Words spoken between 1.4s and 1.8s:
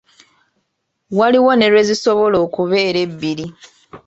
ne